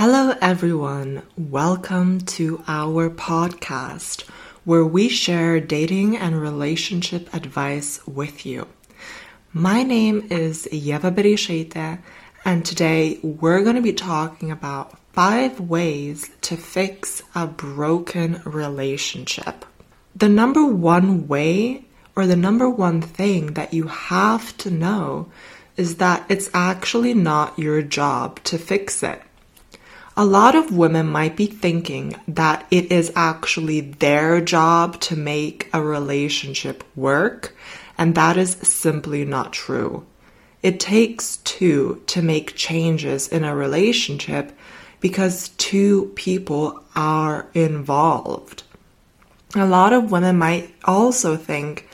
[0.00, 1.24] Hello, everyone.
[1.36, 4.22] Welcome to our podcast
[4.64, 8.68] where we share dating and relationship advice with you.
[9.52, 11.98] My name is Yeva Berishaite,
[12.44, 19.64] and today we're going to be talking about five ways to fix a broken relationship.
[20.14, 25.28] The number one way or the number one thing that you have to know
[25.76, 29.22] is that it's actually not your job to fix it.
[30.20, 35.70] A lot of women might be thinking that it is actually their job to make
[35.72, 37.54] a relationship work,
[37.96, 40.04] and that is simply not true.
[40.60, 44.50] It takes two to make changes in a relationship
[44.98, 48.64] because two people are involved.
[49.54, 51.88] A lot of women might also think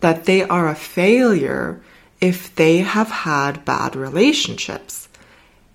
[0.00, 1.80] that they are a failure
[2.20, 5.08] if they have had bad relationships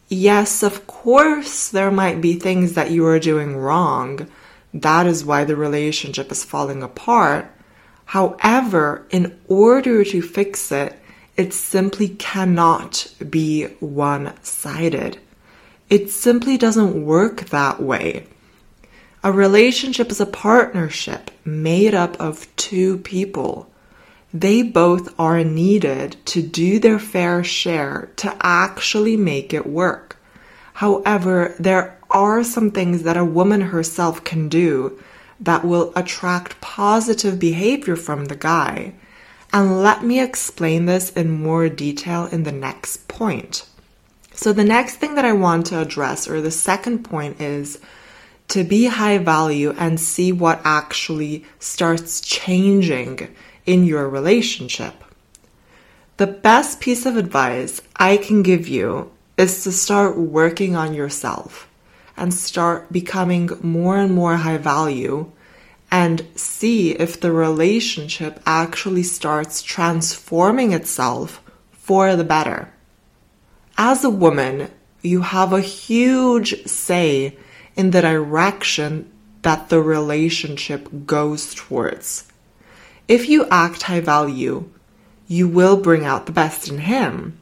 [0.08, 4.28] yes, of course, there might be things that you are doing wrong.
[4.73, 7.52] That is why the relationship is falling apart.
[8.06, 11.00] However, in order to fix it,
[11.38, 15.17] it simply cannot be one sided.
[15.89, 18.28] It simply doesn't work that way.
[19.23, 23.69] A relationship is a partnership made up of two people
[24.39, 30.17] they both are needed to do their fair share to actually make it work.
[30.73, 35.00] However, there are some things that a woman herself can do
[35.39, 38.94] that will attract positive behavior from the guy.
[39.53, 43.66] And let me explain this in more detail in the next point.
[44.33, 47.80] So, the next thing that I want to address, or the second point, is
[48.50, 53.30] to be high value and see what actually starts changing
[53.66, 55.03] in your relationship.
[56.17, 61.67] The best piece of advice I can give you is to start working on yourself
[62.16, 65.31] and start becoming more and more high value
[65.91, 71.41] and see if the relationship actually starts transforming itself
[71.72, 72.72] for the better.
[73.78, 77.38] As a woman, you have a huge say
[77.75, 79.11] in the direction
[79.41, 82.25] that the relationship goes towards.
[83.07, 84.69] If you act high value,
[85.27, 87.38] you will bring out the best in him.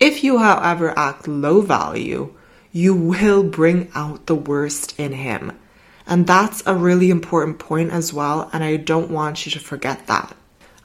[0.00, 2.34] If you, however, act low value,
[2.72, 5.58] you will bring out the worst in him.
[6.06, 10.06] And that's a really important point as well, and I don't want you to forget
[10.08, 10.34] that.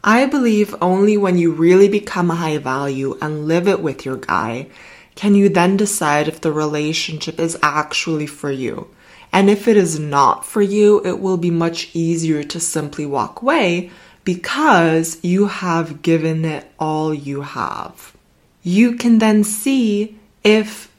[0.03, 4.17] I believe only when you really become a high value and live it with your
[4.17, 4.67] guy
[5.15, 8.89] can you then decide if the relationship is actually for you.
[9.35, 13.41] And if it is not for you, it will be much easier to simply walk
[13.41, 13.91] away
[14.23, 18.15] because you have given it all you have.
[18.63, 20.89] You can then see if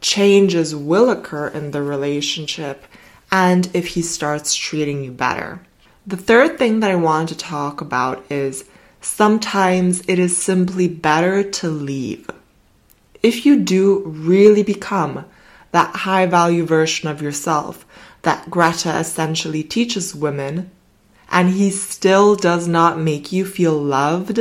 [0.00, 2.86] changes will occur in the relationship
[3.30, 5.60] and if he starts treating you better.
[6.06, 8.64] The third thing that I want to talk about is
[9.02, 12.26] sometimes it is simply better to leave.
[13.22, 15.26] If you do really become
[15.72, 17.84] that high value version of yourself
[18.22, 20.70] that Greta essentially teaches women,
[21.30, 24.38] and he still does not make you feel loved,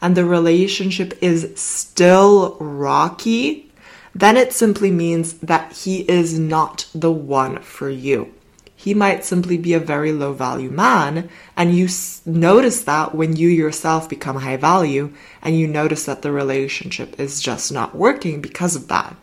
[0.00, 3.70] and the relationship is still rocky,
[4.14, 8.32] then it simply means that he is not the one for you.
[8.74, 11.88] He might simply be a very low value man, and you
[12.24, 15.12] notice that when you yourself become high value
[15.42, 19.16] and you notice that the relationship is just not working because of that.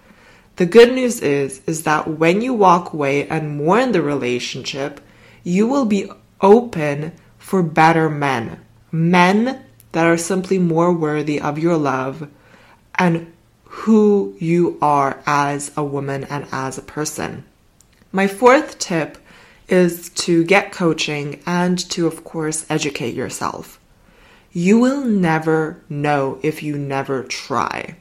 [0.58, 5.02] The good news is is that when you walk away and mourn the relationship,
[5.44, 6.10] you will be
[6.42, 8.62] open for better men.
[8.92, 12.30] Men that are simply more worthy of your love
[12.96, 13.32] and
[13.64, 17.44] who you are as a woman and as a person.
[18.12, 19.18] My fourth tip
[19.68, 23.80] is to get coaching and to, of course, educate yourself.
[24.54, 27.98] You will never know if you never try.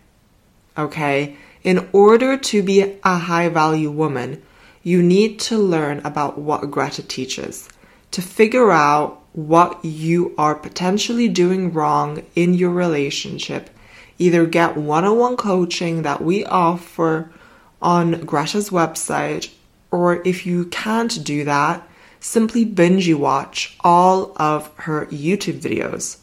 [0.79, 1.37] Okay?
[1.65, 4.43] In order to be a high value woman,
[4.83, 7.71] you need to learn about what Greta teaches
[8.11, 13.71] to figure out what you are potentially doing wrong in your relationship.
[14.19, 17.33] Either get one on one coaching that we offer
[17.81, 19.51] on Greta's website,
[19.91, 21.83] or if you can't do that,
[22.21, 26.19] simply binge watch all of her YouTube videos.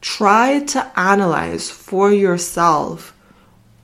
[0.00, 3.14] Try to analyze for yourself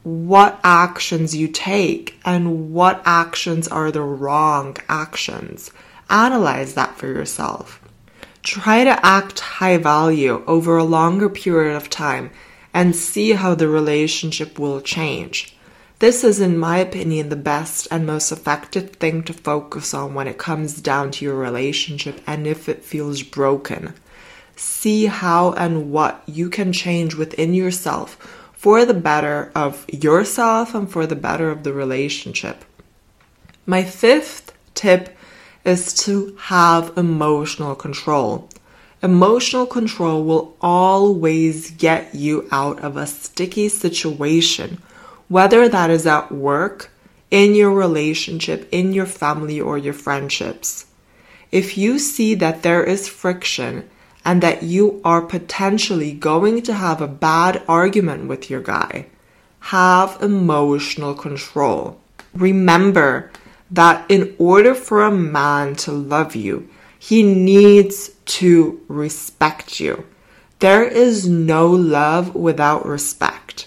[0.05, 5.71] what actions you take and what actions are the wrong actions.
[6.11, 7.81] Analyze that for yourself.
[8.43, 12.31] Try to act high value over a longer period of time
[12.75, 15.57] and see how the relationship will change.
[16.01, 20.29] This is, in my opinion, the best and most effective thing to focus on when
[20.29, 23.95] it comes down to your relationship and if it feels broken.
[24.55, 28.19] See how and what you can change within yourself
[28.65, 32.65] for the better of yourself and for the better of the relationship.
[33.67, 35.15] My fifth tip
[35.67, 38.49] is to have emotional control.
[39.03, 44.81] Emotional control will always get you out of a sticky situation
[45.29, 46.91] whether that is at work,
[47.31, 50.87] in your relationship, in your family, or your friendships.
[51.53, 53.91] If you see that there is friction
[54.25, 59.07] and that you are potentially going to have a bad argument with your guy,
[59.61, 62.01] have emotional control.
[62.33, 63.31] Remember
[63.71, 66.69] that in order for a man to love you,
[66.99, 70.07] he needs to respect you.
[70.61, 73.67] There is no love without respect.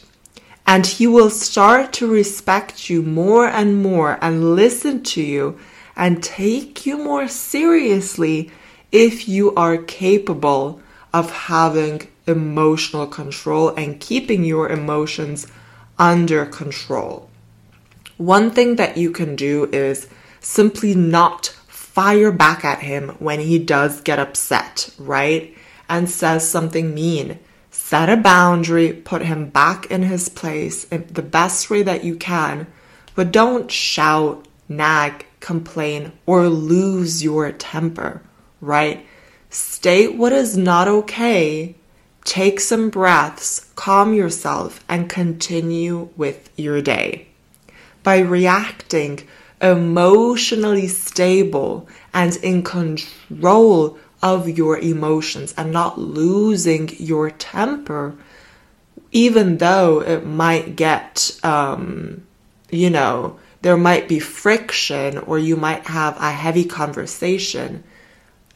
[0.65, 5.59] And he will start to respect you more and more and listen to you
[5.95, 8.51] and take you more seriously
[8.91, 10.81] if you are capable
[11.13, 15.47] of having emotional control and keeping your emotions
[15.97, 17.29] under control.
[18.17, 20.07] One thing that you can do is
[20.39, 25.55] simply not fire back at him when he does get upset, right?
[25.89, 27.39] And says something mean
[27.69, 32.15] set a boundary, put him back in his place in the best way that you
[32.17, 32.67] can,
[33.15, 38.21] but don't shout, nag, complain, or lose your temper,
[38.61, 39.05] right?
[39.49, 41.75] State what is not okay,
[42.23, 47.27] take some breaths, calm yourself, and continue with your day.
[48.03, 49.21] By reacting
[49.61, 58.15] emotionally stable and in control of your emotions and not losing your temper,
[59.11, 62.25] even though it might get, um,
[62.69, 67.83] you know, there might be friction or you might have a heavy conversation.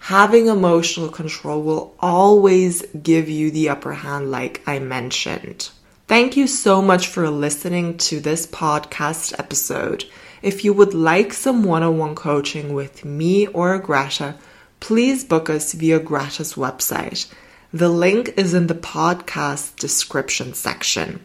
[0.06, 5.70] Having emotional control will always give you the upper hand, like I mentioned.
[6.08, 10.06] Thank you so much for listening to this podcast episode.
[10.42, 14.36] If you would like some one on one coaching with me or Greta,
[14.80, 17.32] please book us via Greta's website.
[17.72, 21.24] The link is in the podcast description section.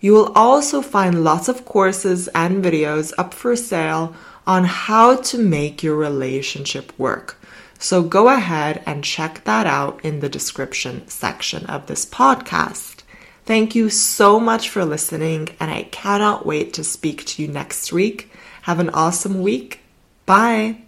[0.00, 5.38] You will also find lots of courses and videos up for sale on how to
[5.38, 7.40] make your relationship work.
[7.78, 13.02] So go ahead and check that out in the description section of this podcast.
[13.44, 17.92] Thank you so much for listening, and I cannot wait to speak to you next
[17.92, 18.30] week.
[18.62, 19.80] Have an awesome week.
[20.24, 20.85] Bye.